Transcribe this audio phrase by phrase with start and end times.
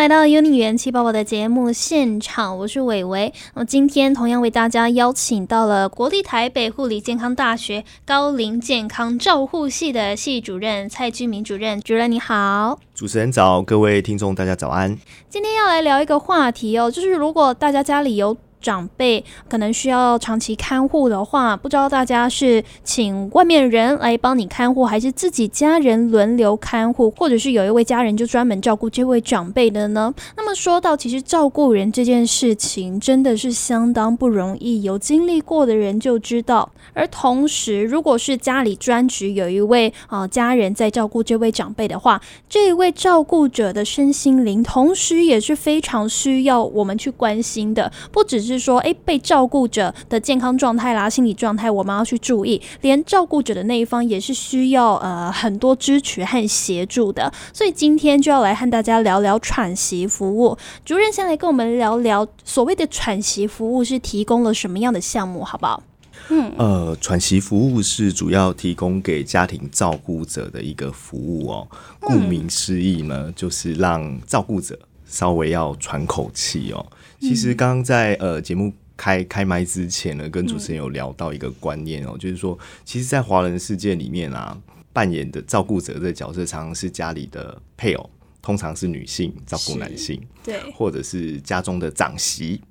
[0.00, 3.34] 来到《优宁元气宝宝》的节目现场，我是伟伟。
[3.52, 12.78] 那么今天同样为大家邀请到了国立台北护理健康大学高龄健康照护系的系主任蔡居明主任，主任你好。
[12.94, 14.96] 主持人早，各位听众大家早安。
[15.28, 18.34] 今天要来聊一个话题哦，就是如果大家家里有。
[18.60, 30.12] 长辈可能需要长期看护的话，不知道大家是请外面人来帮你看护，还是自己家人轮流看护，或者是有一位家人就专门照顾这位长辈的呢？
[30.36, 36.70] 那么说到其实照顾人这件事情，真的是相当不容易，有经历过的人就知道。
[36.92, 48.49] 而同时，如果是家里专职有一位啊家人在照顾这位长辈的话，这一位照顾者的身心灵，同时也是非常需要我们去关心的，不只是。
[48.54, 52.60] 是说，诶，被照顾者的健康状态啦、心理状态，我们要去注意。
[52.80, 57.32] 连照顾者的那一方也是需要呃很多支持和协助的。
[57.52, 60.56] 所以今天就要来和大家聊聊喘息服务。
[60.84, 65.82] 主任先来跟我们聊聊所谓的喘息服务是提供了什么样的项目，好不好？
[66.28, 71.66] 嗯，呃，喘息服务是主要提供给家庭照顾者的一个服务哦。
[71.98, 74.78] 顾名思义呢，就是让照顾者
[75.10, 76.86] 稍微要喘口气哦。
[77.20, 84.56] 其实刚刚在呃节目开开麦之前呢，跟主持人有聊到一个观念哦，就是说，其实，在华人世界里面啊，
[84.92, 88.08] 扮演的照顾者的角色，常常是家里的配偶，
[88.40, 92.62] 通常是女性照顾男性，对，或者是家中的长媳。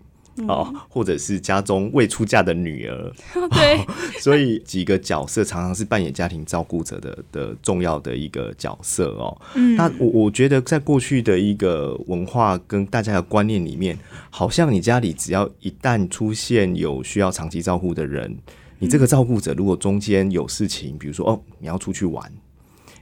[0.47, 3.13] 哦，或者是家中未出嫁的女儿，
[3.51, 3.85] 对，
[4.19, 9.41] 所以几个角色常常是扮演家庭照顾者的的重要的一个角色哦。
[9.55, 13.97] 嗯，那我我觉得在过去的一个文化跟大家的观念里面，
[14.29, 18.37] 好像你家里只要一旦出现有需要长期照顾的人，
[18.79, 22.31] 你这个照顾者如果中间有事情，比如说哦，你要出去玩，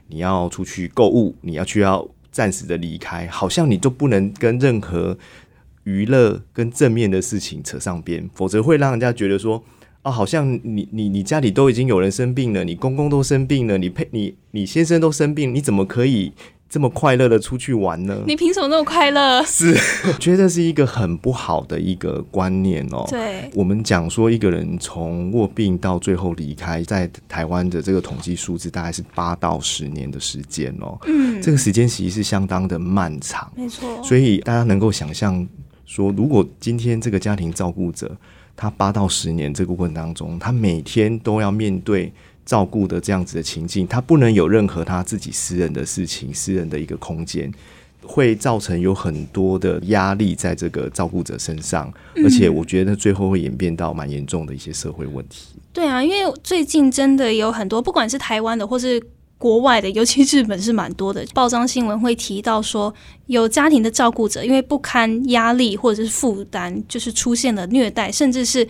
[0.08, 5.16] 你要出去购物，你要去要暂时的离开，好像你就不能跟任何。
[5.88, 9.64] 娱乐跟正面的事情扯上边，否则会让人家觉得说，
[10.02, 16.34] 哦，好像你你你家里都已经有人生病了，你公公都生病了，你配你你先生都生病，你怎么可以
[16.68, 18.22] 这么快乐的出去玩呢？
[18.26, 19.42] 你凭什么那么快乐？
[19.44, 19.74] 是，
[20.20, 23.06] 觉得是一个很不好的一个观念哦。
[23.08, 30.98] 对，我们讲说一个人从卧病到最后离开，在台湾的这个统计数字大概是八到十年的时间哦。
[31.06, 34.04] 嗯，这个时间其实是相当的漫长，没错。
[34.04, 35.48] 所以大家能够想象。
[35.88, 38.14] 说，如果今天这个家庭照顾者，
[38.54, 42.12] 他八到十年这个过程当中，他每天都要面对
[42.44, 47.50] 照顾的这样子的情境，他不能有任何他自己私人的事情、私人的一个空间，
[48.02, 55.54] 会造成有很多的压力在这个照顾者身上，而且我觉得最后会演变到蛮严重的一些社会问题。
[55.72, 59.02] 对啊，因为最近真的有很多，不管是台湾的或是。
[59.38, 61.24] 国外的，尤其日本是蛮多的。
[61.32, 62.92] 报章新闻会提到说，
[63.26, 68.66] 有家庭的照顾者因为不堪压力或者是负担，就是出现了虐待，甚至是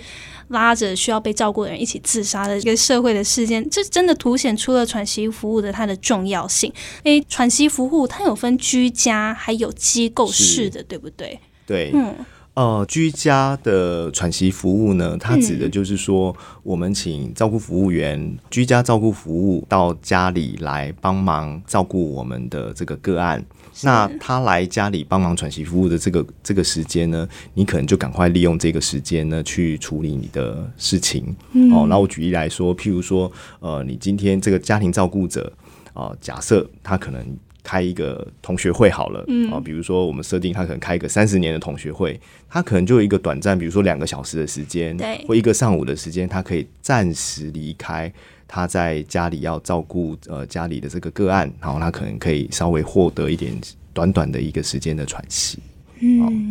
[0.48, 3.66] 拉着需要被照顾的人一起自杀的一个社会的事件。
[3.70, 6.70] 这真的凸显出了喘息服务的它的重要性。
[7.04, 11.40] 诶，喘息服务它有分居家还有机构式的，对不对？
[11.66, 12.14] 对，嗯。
[12.58, 23.40] 呃，居家的喘息服务呢，它指的就是说，我们请照顾服务员，居家照顾服务到家里来帮忙照顾我们的这个个案。
[23.84, 31.24] 那他来家里帮忙喘息服务的这个这个时间呢，你可能就赶快利用这个时间呢去处理你的事情。
[31.72, 33.30] 哦，那我举例来说，譬如说，
[33.60, 35.52] 呃，你今天这个家庭照顾者
[35.94, 37.24] 啊，假设他可能。
[37.68, 39.52] 开一个同学会好了，嗯。
[39.52, 42.18] 啊，比如说我们设定他可能开一个三十年的同学会，
[42.48, 48.10] 他可能就有一个短暂，比如说两个小时的时间，对，或一个上午的时间，他可以暂时离开
[48.46, 53.52] 他在家里要照顾呃家里的这个个案，然后他可能可以稍微获得一点
[53.92, 55.58] 短短的一个时间的喘息，
[56.00, 56.47] 嗯。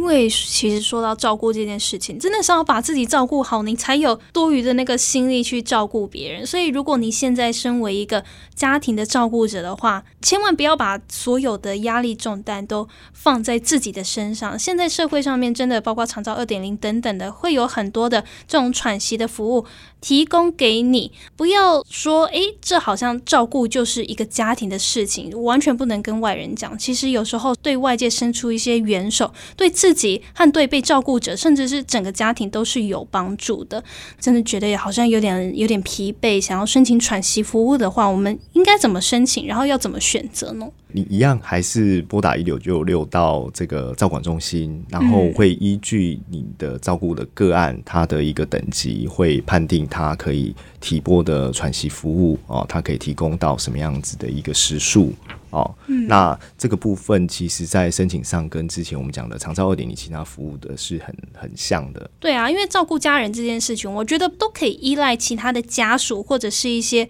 [0.00, 6.46] 因为其实说到照顾这件事情，真的是要把自己照顾好，你才有多余的那个心力去照顾别人。
[6.46, 8.24] 所以，如果你现在身为一个
[8.54, 14.58] 家庭的照顾者的话，千万不要把所有的压力重担都放在自己的身上。
[14.58, 19.66] 现在社会上面真的包括长照二点零等等的，会有很多的这种喘息的服务
[20.00, 21.12] 提供给你。
[21.36, 26.78] 不要说，诶，这好像照顾就是一个家庭的事情，完全不能跟外人讲。
[26.78, 33.82] 其实有时候对外界伸出一些援手，对自自己和对被照顾者，甚至是整个家庭都是有帮助的。
[34.20, 39.48] 真的觉得好像有点有点疲惫，想要申请喘息服务的话，我们应该怎么申请？
[39.48, 40.68] 然后要怎么选择呢？
[40.92, 55.12] 你一样还是拨打一九九六到这个照管中心，然后会依据你的照顾的个案，它的一个等级，会判定它可以提拨的喘息服务哦，它可以提供到什么样子的一个时数。
[55.50, 55.74] 哦。
[56.08, 62.10] 那这个部分其实，在申请上跟之前我们讲的长照二点零其他服务的是很很像的。
[62.18, 67.08] 对啊，因为照顾家人这件事情，我觉得都可以依赖其他的家属或者是一些。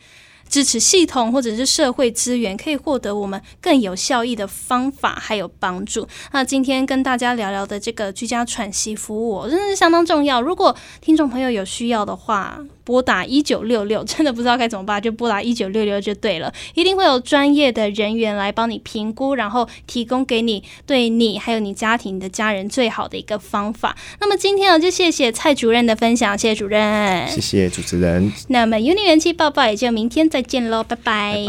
[0.48, 6.04] 支持系统或者是社会资源，可以获得我们更有效益的方法，还有帮助。
[6.32, 10.42] 那今天跟大家聊聊的这个居家喘息服务，真的是相当重要。
[10.42, 12.58] 如果听众朋友有需要的话，
[12.90, 16.52] 拨打一九六六， 真的不知道该怎么办，就拨打一九六六就对了。
[16.74, 23.96] 一定会有专业的人员来帮你评估，然后提供给你对你还有你家庭的家人最好的一个方法。
[24.20, 28.32] 那么今天呢，就谢谢蔡主任的分享，谢谢主任，谢谢主持人。
[28.48, 31.46] 那么 Uni 元气报报也就明天再见喽，拜拜。